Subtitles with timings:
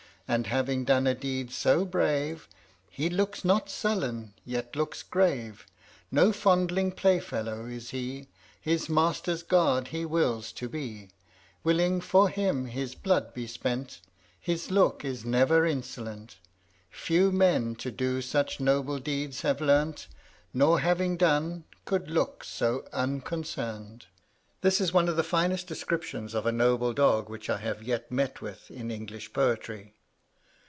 [0.27, 2.47] And having done a deed so brave,
[2.89, 5.67] He looks not sullen, yet looks grave.
[6.09, 8.29] No fondling play fellow is he;
[8.61, 11.09] His master's guard he wills to be:
[11.65, 13.99] Willing for him his blood be spent,
[14.39, 16.37] His look is never insolent.
[16.89, 20.05] Few men to do such noble deeds have learn'd,
[20.53, 24.05] Nor having done, could look so unconcern'd."
[24.61, 28.09] This is one of the finest descriptions of a noble dog which I have yet
[28.09, 29.93] met with in English poetry.